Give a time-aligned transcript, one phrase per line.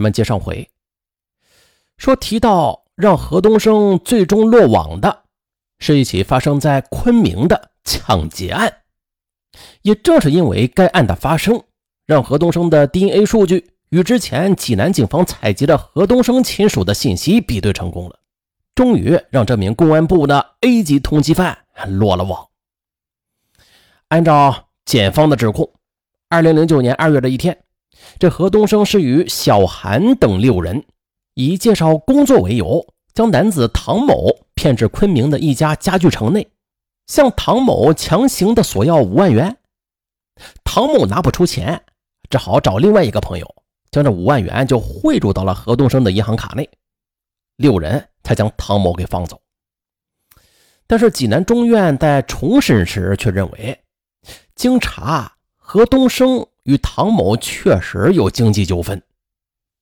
[0.00, 0.66] 咱们接上回
[1.98, 5.24] 说提到让何东升最终落网的，
[5.78, 8.78] 是一起发生在昆明的抢劫案。
[9.82, 11.62] 也正是因为该案的发生，
[12.06, 18.18] 让何东升的 DNA 数据与之前济南警方采集的何东升亲属的信息比对成功了，
[18.74, 21.58] 终于让这名公安部的 A 级通缉犯
[21.88, 22.48] 落了网。
[24.08, 25.70] 按照检方的指控，
[26.30, 27.62] 二零零九年二月的一天。
[28.18, 30.84] 这何东升是与小韩等六人
[31.34, 36.50] 以介绍工作为由，将男子唐某骗至昆明的一家家具城内，
[37.06, 39.58] 向唐某强行的索要五万元。
[40.64, 41.82] 唐某拿不出钱，
[42.28, 43.54] 只好找另外一个朋友，
[43.90, 46.68] 将这五万元就汇入到了何东升的银行卡内。
[47.56, 49.40] 六人才将唐某给放走。
[50.86, 53.80] 但是济南中院在重审时却认为，
[54.54, 56.46] 经查何东升。
[56.70, 59.02] 与唐某确实有经济纠纷，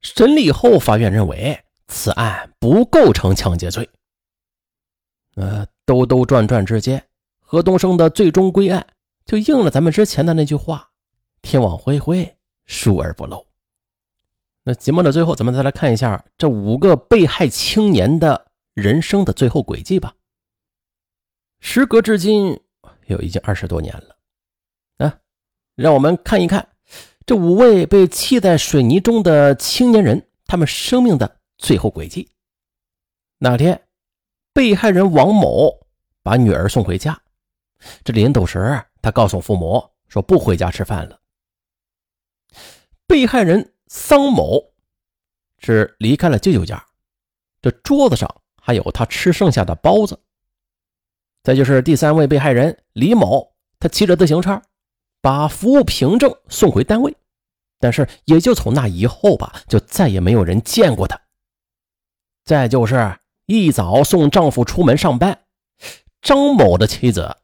[0.00, 3.88] 审理后，法院认为此案不构成抢劫罪。
[5.36, 7.06] 呃，兜兜转转之间，
[7.38, 8.84] 何东升的最终归案
[9.24, 10.90] 就应了咱们之前的那句话
[11.40, 13.46] ：“天网恢恢，疏而不漏。”
[14.64, 20.14] 那节目的最后，咱们再来看一下这五个被害青年的人生的最后轨迹吧。
[21.60, 22.60] 时隔至今，
[23.06, 24.16] 有已经二十多年了。
[24.98, 25.18] 啊
[25.74, 26.68] 让我们看一看
[27.32, 32.28] 这五位被弃在水泥中的青年人，他们生命的最后轨迹。
[33.38, 33.84] 那天，
[34.52, 35.86] 被害人王某
[36.22, 37.18] 把女儿送回家，
[38.04, 41.18] 这临走时，他告诉父母说不回家吃饭了。
[43.06, 44.62] 被害人桑某
[45.56, 46.84] 是离开了舅舅家，
[47.62, 48.28] 这桌子上
[48.60, 50.20] 还有他吃剩下的包子。
[51.42, 54.60] 再就是第三位被害人李某，他骑着自行车。
[55.22, 57.16] 把服务凭证送回单位，
[57.82, 61.20] 但是也就从那以后吧，就再也没有人见过他。
[62.44, 65.46] 再就是一早送丈夫出门上班，
[66.20, 67.36] 张某的妻子，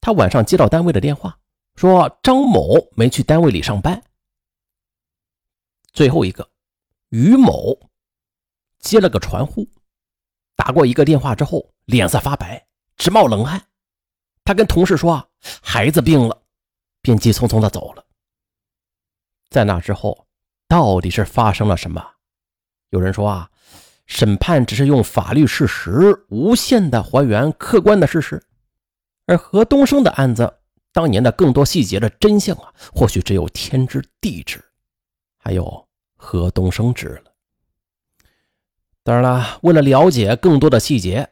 [0.00, 1.38] 她晚上接到单位的电话，
[1.74, 4.02] 说张某没去单位里上班。
[5.92, 6.48] 最后一个
[7.10, 7.78] 于某
[8.78, 9.68] 接了个传呼，
[10.56, 13.62] 打过一个电话之后，脸色发白，直冒冷汗。
[14.42, 15.28] 他跟同事说
[15.60, 16.42] 孩子病了。
[17.02, 18.05] 便急匆匆的走了。
[19.50, 20.26] 在那之后，
[20.68, 22.04] 到底是发生了什么？
[22.90, 23.50] 有人说啊，
[24.06, 28.42] 审判只是用法律事实无限的还原客观的事实，
[29.26, 30.54] 而何东升的案子
[30.92, 34.64] 当年的更多细节的真相啊，或许只有天知地知，
[35.36, 35.86] 还有
[36.16, 37.32] 何东升知了。
[39.02, 41.28] 当然了，为了了解更多的细节，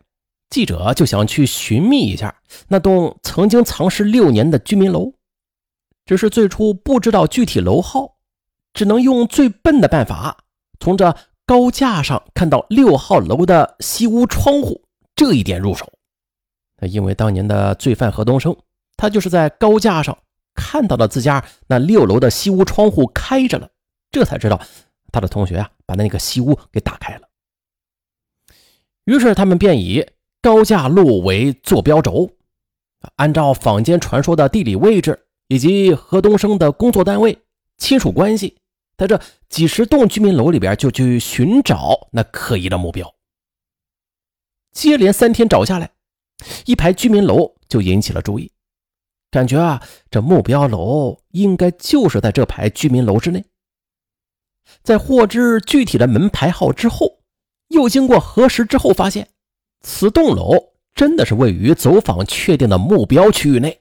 [0.50, 2.36] 记者就想去寻觅一下
[2.68, 5.13] 那栋曾经藏尸六年的居民楼。
[6.04, 8.16] 只是最初不知道具体楼号，
[8.72, 10.44] 只能用最笨的办法，
[10.78, 11.16] 从这
[11.46, 14.82] 高架上看到六号楼的西屋窗户
[15.14, 15.90] 这一点入手。
[16.82, 18.54] 因为当年的罪犯何东升，
[18.96, 20.18] 他就是在高架上
[20.54, 23.70] 看到了自家那六楼的西屋窗户开着了，
[24.10, 24.60] 这才知道
[25.10, 27.28] 他的同学啊把那个西屋给打开了。
[29.04, 30.06] 于是他们便以
[30.42, 32.30] 高架路为坐标轴，
[33.16, 35.23] 按照坊间传说的地理位置。
[35.54, 37.38] 以及何东升的工作单位、
[37.76, 38.56] 亲属关系，
[38.96, 43.14] 在这几十栋居民楼里边就去寻找那可疑的目标。
[44.72, 45.88] 接连三天找下来，
[46.66, 48.50] 一排居民楼就引起了注意，
[49.30, 53.44] 感觉啊，这目标楼应该就是在这排居民楼之内。
[54.82, 57.20] 在获知具体的门牌号之后，
[57.68, 59.28] 又经过核实之后，发现
[59.82, 63.80] 此栋楼真的是位于走访确定的目标区域内，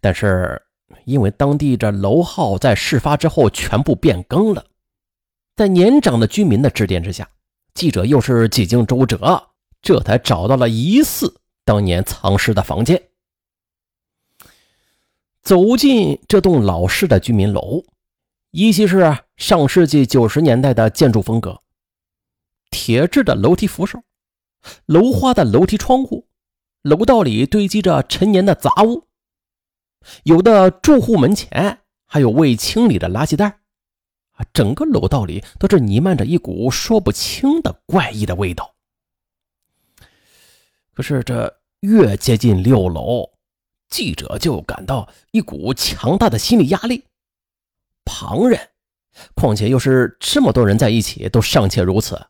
[0.00, 0.60] 但是。
[1.04, 4.64] 因为当地这楼号在事发之后全部变更了，
[5.56, 7.28] 在年长的居民的指点之下，
[7.74, 9.48] 记者又是几经周折，
[9.82, 13.02] 这才找到了疑似当年藏尸的房间。
[15.42, 17.82] 走进这栋老式的居民楼，
[18.50, 21.60] 依稀是上世纪九十年代的建筑风格，
[22.70, 24.02] 铁质的楼梯扶手，
[24.86, 26.26] 楼花的楼梯窗户，
[26.82, 29.06] 楼道里堆积着陈年的杂物。
[30.24, 33.46] 有的住户门前还有未清理的垃圾袋，
[34.32, 38.74] 啊，整个楼道里都是弥漫着一股说不清的怪异的味道。
[40.94, 43.30] 可是这越接近六楼，
[43.88, 47.04] 记者就感到一股强大的心理压力。
[48.04, 48.58] 旁人，
[49.34, 52.20] 况且又是这么多人在一起，都尚且如此，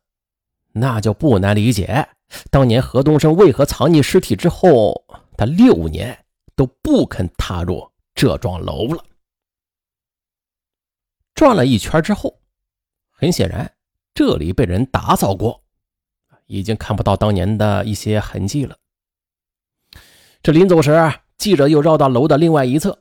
[0.72, 2.08] 那就不难理解
[2.50, 5.04] 当年何东升为何藏匿尸体之后，
[5.36, 6.24] 他六年。
[6.60, 9.02] 都不肯踏入这幢楼了。
[11.34, 12.38] 转了一圈之后，
[13.08, 13.74] 很显然，
[14.12, 15.62] 这里被人打扫过，
[16.44, 18.76] 已经看不到当年的一些痕迹了。
[20.42, 20.92] 这临走时，
[21.38, 23.00] 记者又绕到楼的另外一侧，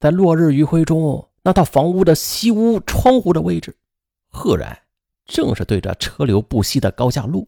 [0.00, 3.76] 在落日余晖中，那套房屋的西屋窗户的位置，
[4.26, 4.76] 赫然
[5.24, 7.46] 正是对着车流不息的高架路，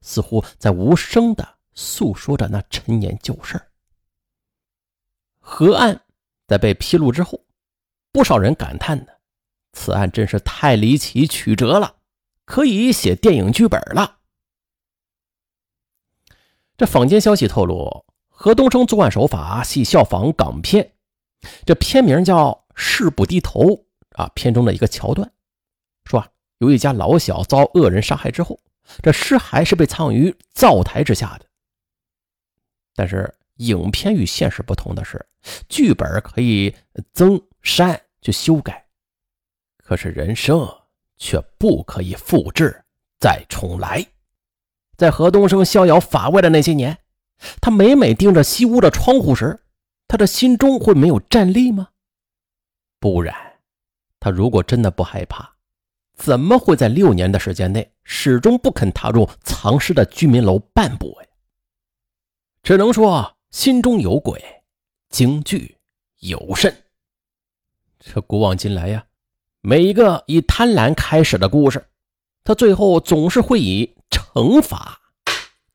[0.00, 3.62] 似乎在无声的诉说着那陈年旧事
[5.44, 6.00] 河岸
[6.46, 7.44] 在被披露之后，
[8.12, 9.12] 不少人感叹呢：
[9.72, 11.96] 此案真是太离奇曲折了，
[12.46, 14.20] 可以写电影剧本了。
[16.78, 18.06] 这坊间消息透露。
[18.28, 20.94] 何东升作案手法系效仿港片，
[21.64, 23.60] 这片名叫《誓不低头》
[24.12, 24.28] 啊。
[24.34, 25.30] 片中的一个桥段
[26.06, 26.26] 说，
[26.58, 28.58] 有一家老小遭恶人杀害之后，
[29.00, 31.46] 这尸骸是被藏于灶台之下的。
[32.96, 35.24] 但是影片与现实不同的是，
[35.68, 36.74] 剧本可以
[37.12, 38.86] 增删去修改，
[39.78, 40.68] 可是人生
[41.16, 42.84] 却不可以复制
[43.18, 44.06] 再重来。
[44.96, 46.98] 在何东升逍遥法外的那些年。
[47.60, 49.64] 他每每盯着西屋的窗户时，
[50.06, 51.88] 他的心中会没有战栗吗？
[53.00, 53.34] 不然，
[54.20, 55.56] 他如果真的不害怕，
[56.14, 61.26] 怎么会在六年的时间内始终不肯踏入藏尸的居民楼半步呀？
[62.62, 64.64] 只能说心中有鬼，
[65.10, 65.78] 京剧
[66.20, 66.84] 有甚。
[68.00, 69.06] 这古往今来呀，
[69.60, 71.86] 每一个以贪婪开始的故事，
[72.42, 75.00] 他最后总是会以惩罚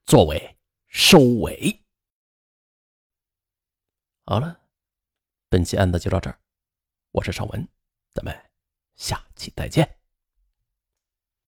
[0.05, 0.55] 作为。
[0.89, 1.83] 收尾。
[4.25, 4.59] 好了，
[5.47, 6.39] 本期案子就到这儿。
[7.11, 7.67] 我是尚文，
[8.13, 8.35] 咱们
[8.95, 9.96] 下期再见。